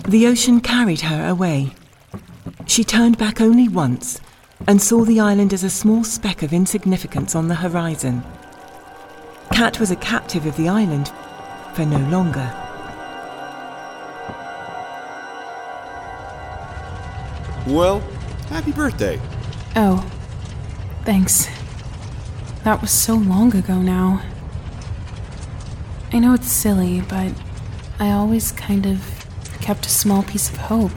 [0.09, 1.73] The ocean carried her away.
[2.67, 4.21] She turned back only once
[4.69, 8.23] and saw the island as a small speck of insignificance on the horizon.
[9.53, 11.11] Kat was a captive of the island
[11.75, 12.49] for no longer.
[17.67, 17.99] Well,
[18.49, 19.21] happy birthday.
[19.75, 20.09] Oh,
[21.05, 21.49] thanks.
[22.63, 24.23] That was so long ago now.
[26.13, 27.33] I know it's silly, but
[27.99, 29.16] I always kind of
[29.67, 30.93] kept a small piece of hope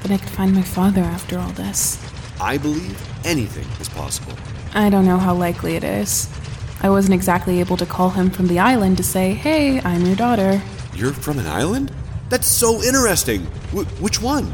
[0.00, 2.02] that I could find my father after all this.
[2.40, 4.32] I believe anything is possible.
[4.72, 6.30] I don't know how likely it is.
[6.80, 10.16] I wasn't exactly able to call him from the island to say, hey, I'm your
[10.16, 10.62] daughter.
[10.94, 11.92] You're from an island?
[12.30, 13.42] That's so interesting.
[13.74, 14.46] Wh- which one?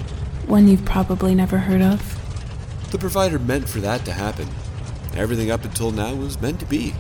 [0.49, 2.01] One you've probably never heard of.
[2.91, 4.49] The provider meant for that to happen.
[5.15, 6.95] Everything up until now was meant to be.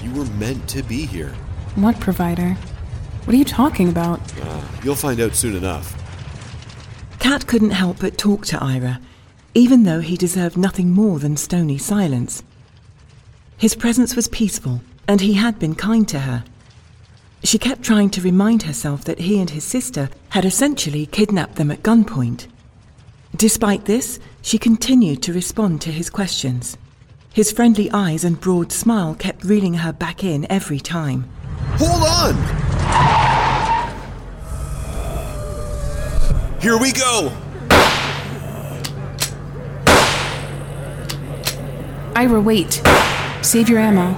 [0.00, 1.34] You were meant to be here.
[1.74, 2.50] What provider?
[3.24, 4.23] What are you talking about?
[4.84, 5.96] You'll find out soon enough.
[7.18, 9.00] Kat couldn't help but talk to Ira,
[9.54, 12.42] even though he deserved nothing more than stony silence.
[13.56, 16.44] His presence was peaceful, and he had been kind to her.
[17.44, 21.70] She kept trying to remind herself that he and his sister had essentially kidnapped them
[21.70, 22.46] at gunpoint.
[23.36, 26.76] Despite this, she continued to respond to his questions.
[27.32, 31.28] His friendly eyes and broad smile kept reeling her back in every time.
[31.78, 32.63] Hold on!
[36.64, 37.30] Here we go!
[42.16, 42.80] Ira, wait.
[43.42, 44.16] Save your ammo.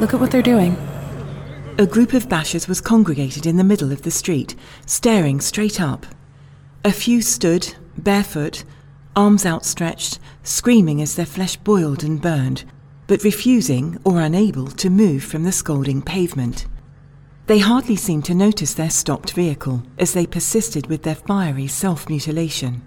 [0.00, 0.76] Look at what they're doing.
[1.78, 6.04] A group of bashers was congregated in the middle of the street, staring straight up.
[6.84, 8.64] A few stood, barefoot,
[9.14, 12.64] arms outstretched, screaming as their flesh boiled and burned,
[13.06, 16.66] but refusing or unable to move from the scalding pavement.
[17.46, 22.08] They hardly seemed to notice their stopped vehicle as they persisted with their fiery self
[22.08, 22.82] mutilation.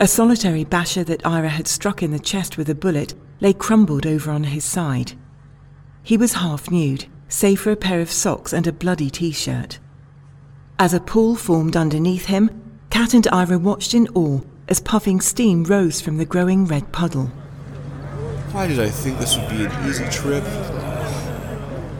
[0.00, 4.06] A solitary basher that Ira had struck in the chest with a bullet lay crumbled
[4.06, 5.12] over on his side.
[6.02, 9.78] He was half nude, save for a pair of socks and a bloody t shirt.
[10.78, 12.50] As a pool formed underneath him,
[12.90, 17.26] Kat and Ira watched in awe as puffing steam rose from the growing red puddle.
[18.50, 20.44] Why did I think this would be an easy trip?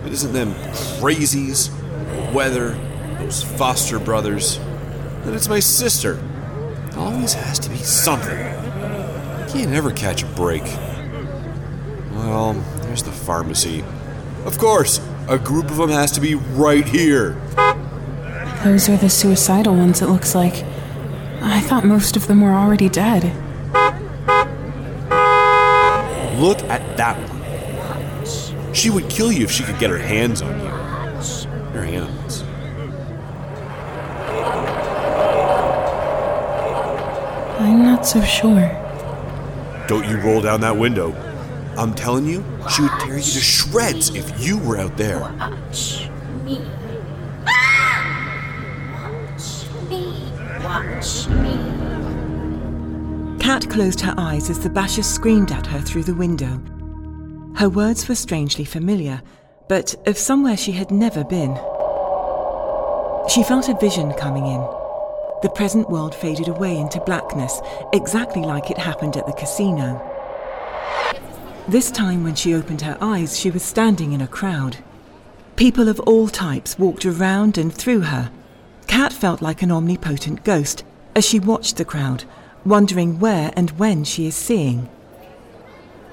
[0.04, 0.54] It isn't them
[1.00, 1.70] crazies,
[2.14, 2.78] the weather,
[3.18, 4.58] those foster brothers.
[5.24, 6.22] And it's my sister.
[6.96, 8.36] Always has to be something.
[9.48, 10.64] Can't ever catch a break.
[12.12, 12.52] Well,
[12.82, 13.84] there's the pharmacy.
[14.44, 17.40] Of course, a group of them has to be right here.
[18.62, 20.64] Those are the suicidal ones, it looks like.
[21.42, 23.24] I thought most of them were already dead.
[26.40, 27.43] Look at that one.
[28.84, 30.68] She would kill you if she could get her hands on you.
[31.72, 32.42] They're animals.
[37.60, 38.68] I'm not so sure.
[39.88, 41.14] Don't you roll down that window.
[41.78, 45.20] I'm telling you, she would tear you to shreds if you were out there.
[45.20, 46.10] Watch
[46.44, 46.60] me.
[47.46, 50.30] Watch me.
[50.62, 51.56] Watch me.
[53.38, 56.60] Kat closed her eyes as the basher screamed at her through the window.
[57.56, 59.22] Her words were strangely familiar,
[59.68, 61.54] but of somewhere she had never been.
[63.28, 64.60] She felt a vision coming in.
[65.42, 67.60] The present world faded away into blackness,
[67.92, 70.02] exactly like it happened at the casino.
[71.68, 74.78] This time, when she opened her eyes, she was standing in a crowd.
[75.56, 78.32] People of all types walked around and through her.
[78.88, 80.84] Kat felt like an omnipotent ghost
[81.14, 82.24] as she watched the crowd,
[82.66, 84.88] wondering where and when she is seeing.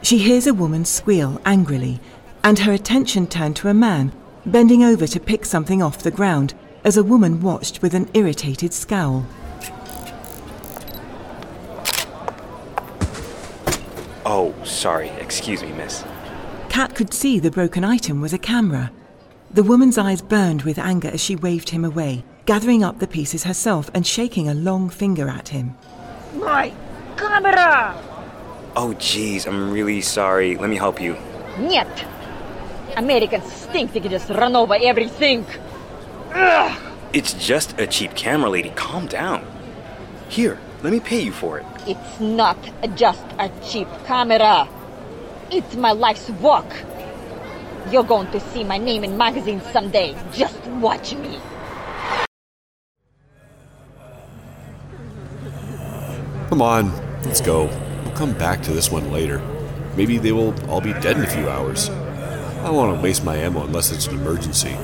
[0.01, 1.99] She hears a woman squeal angrily,
[2.43, 4.11] and her attention turned to a man
[4.45, 8.73] bending over to pick something off the ground as a woman watched with an irritated
[8.73, 9.25] scowl.
[14.25, 15.09] Oh, sorry.
[15.09, 16.03] Excuse me, miss.
[16.69, 18.91] Kat could see the broken item was a camera.
[19.53, 23.43] The woman's eyes burned with anger as she waved him away, gathering up the pieces
[23.43, 25.75] herself and shaking a long finger at him.
[26.35, 26.73] My
[27.17, 28.10] camera!
[28.76, 30.56] Oh, jeez, I'm really sorry.
[30.56, 31.16] Let me help you.
[31.58, 31.88] Нет!
[32.96, 35.46] Americans think they can just run over everything.
[36.34, 36.78] Ugh.
[37.12, 38.70] It's just a cheap camera, lady.
[38.70, 39.44] Calm down.
[40.28, 41.66] Here, let me pay you for it.
[41.86, 42.58] It's not
[42.94, 44.68] just a cheap camera.
[45.50, 46.66] It's my life's work.
[47.90, 50.16] You're going to see my name in magazines someday.
[50.32, 51.38] Just watch me.
[56.48, 56.92] Come on,
[57.24, 57.70] let's go.
[58.21, 59.39] We'll come back to this one later.
[59.97, 61.89] Maybe they will all be dead in a few hours.
[61.89, 64.77] I don't want to waste my ammo unless it's an emergency.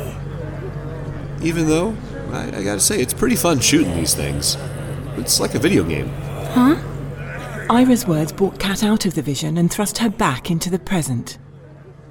[1.44, 1.96] Even though,
[2.32, 4.58] I, I gotta say, it's pretty fun shooting these things.
[5.18, 6.08] It's like a video game.
[6.50, 6.78] Huh?
[7.70, 11.38] Ira's words brought Kat out of the vision and thrust her back into the present.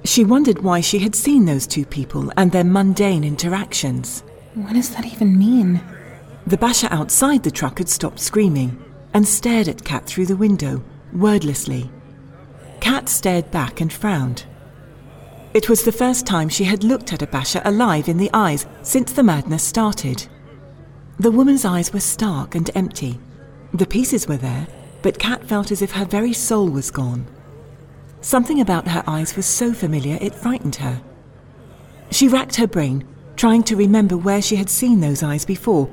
[0.05, 4.23] She wondered why she had seen those two people and their mundane interactions.
[4.53, 5.81] What does that even mean?
[6.45, 8.81] The basher outside the truck had stopped screaming
[9.13, 10.81] and stared at Kat through the window,
[11.17, 11.89] wordlessly.
[12.79, 14.45] Kat stared back and frowned.
[15.53, 18.67] It was the first time she had looked at a basher alive in the eyes
[18.83, 20.27] since the madness started.
[21.19, 23.19] The woman's eyes were stark and empty.
[23.73, 24.67] The pieces were there,
[25.01, 27.25] but Kat felt as if her very soul was gone.
[28.21, 31.01] Something about her eyes was so familiar it frightened her.
[32.11, 35.89] She racked her brain, trying to remember where she had seen those eyes before,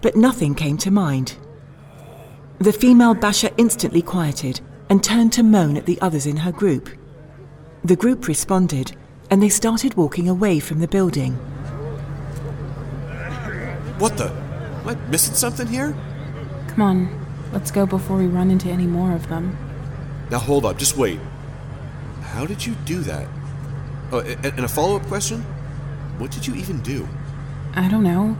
[0.00, 1.36] but nothing came to mind.
[2.60, 6.88] The female basher instantly quieted and turned to moan at the others in her group.
[7.84, 8.96] The group responded,
[9.30, 11.34] and they started walking away from the building.
[13.98, 14.30] What the?
[14.30, 15.94] Am I missing something here?
[16.66, 19.56] Come on, let's go before we run into any more of them.
[20.28, 21.20] Now hold up, just wait.
[22.22, 23.28] How did you do that?
[24.10, 25.42] Oh, and a follow up question?
[26.18, 27.08] What did you even do?
[27.74, 28.36] I don't know.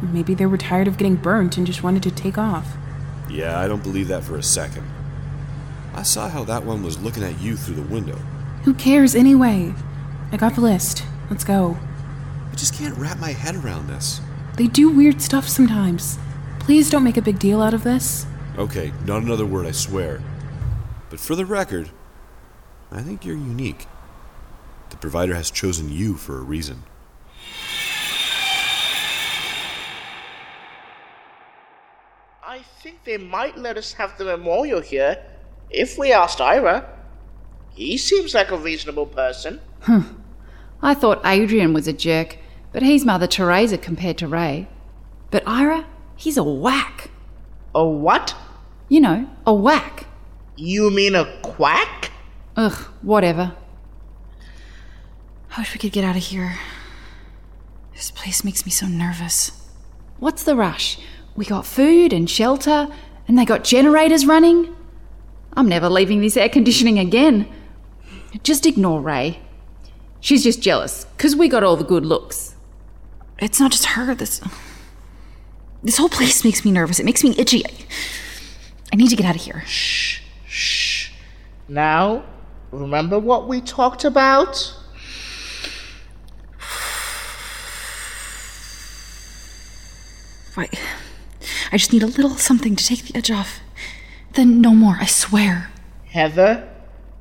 [0.00, 2.77] Maybe they were tired of getting burnt and just wanted to take off.
[3.28, 4.86] Yeah, I don't believe that for a second.
[5.94, 8.16] I saw how that one was looking at you through the window.
[8.64, 9.74] Who cares anyway?
[10.32, 11.04] I got the list.
[11.30, 11.76] Let's go.
[12.50, 14.20] I just can't wrap my head around this.
[14.56, 16.18] They do weird stuff sometimes.
[16.58, 18.26] Please don't make a big deal out of this.
[18.56, 20.20] Okay, not another word, I swear.
[21.10, 21.90] But for the record,
[22.90, 23.86] I think you're unique.
[24.90, 26.82] The provider has chosen you for a reason.
[32.42, 35.22] I think they might let us have the memorial here
[35.68, 36.88] if we asked Ira.
[37.74, 39.60] He seems like a reasonable person.
[40.80, 42.38] I thought Adrian was a jerk,
[42.72, 44.68] but he's Mother Teresa compared to Ray.
[45.30, 45.84] But Ira,
[46.16, 47.10] he's a whack.
[47.74, 48.34] A what?
[48.88, 50.06] You know, a whack.
[50.56, 52.10] You mean a quack?
[52.56, 53.54] Ugh, whatever.
[55.54, 56.58] I wish we could get out of here.
[57.92, 59.68] This place makes me so nervous.
[60.18, 60.98] What's the rush?
[61.38, 62.88] We got food and shelter,
[63.28, 64.74] and they got generators running.
[65.52, 67.46] I'm never leaving this air conditioning again.
[68.42, 69.38] Just ignore Ray.
[70.18, 72.56] She's just jealous, because we got all the good looks.
[73.38, 74.40] It's not just her, this.
[75.80, 76.98] This whole place makes me nervous.
[76.98, 77.62] It makes me itchy.
[78.92, 79.62] I need to get out of here.
[79.64, 81.12] Shh, shh.
[81.68, 82.24] Now,
[82.72, 84.74] remember what we talked about?
[90.56, 90.76] Right.
[91.72, 93.60] I just need a little something to take the edge off.
[94.34, 95.70] Then no more, I swear.
[96.06, 96.68] Heather,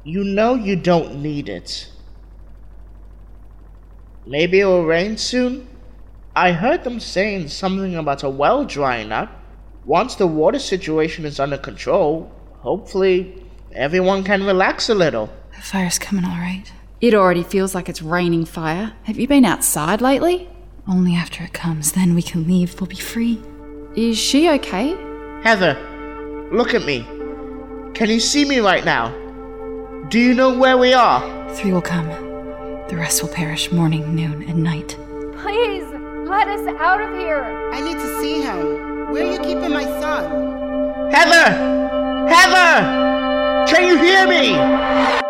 [0.04, 1.90] you know you don't need it.
[4.26, 5.68] Maybe it will rain soon?
[6.36, 9.32] I heard them saying something about a well drying up.
[9.86, 15.30] Once the water situation is under control, hopefully everyone can relax a little.
[15.56, 16.66] The fire's coming all right.
[17.00, 18.94] It already feels like it's raining fire.
[19.04, 20.50] Have you been outside lately?
[20.88, 22.80] Only after it comes, then we can leave.
[22.80, 23.42] We'll be free.
[23.98, 24.95] Is she okay?
[25.41, 25.74] Heather,
[26.52, 27.00] look at me.
[27.95, 29.10] Can you see me right now?
[30.10, 31.20] Do you know where we are?
[31.56, 32.06] Three will come.
[32.89, 34.95] The rest will perish morning, noon, and night.
[35.41, 35.84] Please,
[36.30, 37.41] let us out of here.
[37.74, 39.12] I need to see him.
[39.12, 41.12] Where are you keeping my son?
[41.12, 42.28] Heather!
[42.30, 43.66] Heather!
[43.66, 45.27] Can you hear me?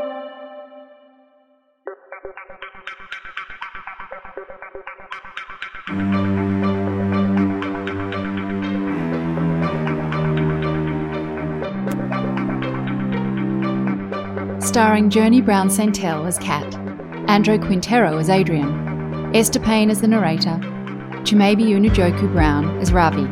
[14.77, 16.75] Starring Journey Brown Santel as Kat,
[17.27, 20.55] Andrew Quintero as Adrian, Esther Payne as the narrator,
[21.23, 23.23] Chimabi Unujoku Brown as Ravi,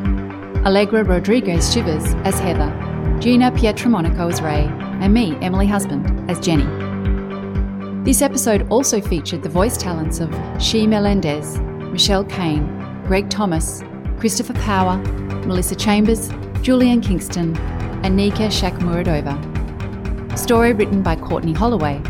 [0.65, 2.71] Allegra Rodriguez Shivers as Heather,
[3.19, 4.63] Gina Pietromonaco as Ray,
[5.03, 6.65] and me, Emily Husband, as Jenny.
[8.03, 12.65] This episode also featured the voice talents of She Melendez, Michelle Kane,
[13.05, 13.83] Greg Thomas,
[14.17, 14.97] Christopher Power,
[15.45, 16.31] Melissa Chambers,
[16.63, 17.55] Julian Kingston,
[18.03, 19.54] and Nika Shakmuradova.
[20.35, 22.01] Story written by Courtney Holloway.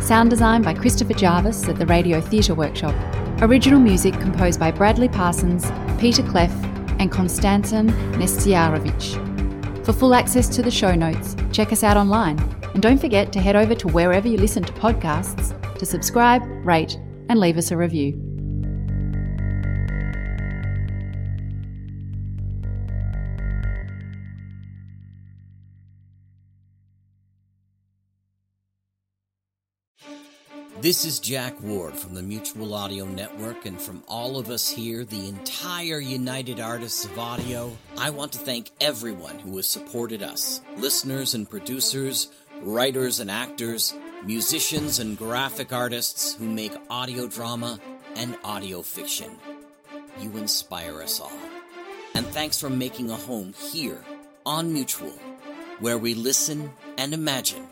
[0.00, 2.94] Sound design by Christopher Jarvis at the Radio Theatre Workshop.
[3.42, 6.50] Original music composed by Bradley Parsons, Peter Cleff,
[6.98, 9.84] and Konstantin Nestiarovich.
[9.84, 12.38] For full access to the show notes, check us out online.
[12.72, 16.98] And don't forget to head over to wherever you listen to podcasts to subscribe, rate,
[17.28, 18.27] and leave us a review.
[30.80, 35.04] This is Jack Ward from the Mutual Audio Network, and from all of us here,
[35.04, 40.60] the entire United Artists of Audio, I want to thank everyone who has supported us
[40.76, 42.28] listeners and producers,
[42.62, 43.92] writers and actors,
[44.24, 47.80] musicians and graphic artists who make audio drama
[48.14, 49.32] and audio fiction.
[50.20, 51.32] You inspire us all.
[52.14, 54.04] And thanks for making a home here
[54.46, 55.18] on Mutual,
[55.80, 57.66] where we listen and imagine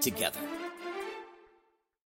[0.00, 0.47] together.